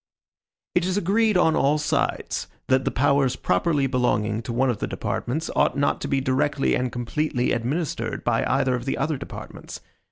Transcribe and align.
It 0.73 0.83
is 0.87 0.97
agreed 0.97 1.37
on 1.37 1.55
all 1.55 1.77
sides, 1.77 2.47
that 2.69 2.85
the 2.85 2.89
powers 2.89 3.35
properly 3.35 3.85
belonging 3.85 4.41
to 4.41 4.51
one 4.51 4.71
of 4.71 4.79
the 4.79 4.87
departments 4.87 5.51
ought 5.55 5.77
not 5.77 6.01
to 6.01 6.07
be 6.07 6.19
directly 6.19 6.73
and 6.73 6.91
completely 6.91 7.51
administered 7.51 8.23
by 8.23 8.43
either 8.45 8.73
of 8.73 8.85
the 8.85 8.97
other 8.97 9.17
departments. 9.19 9.79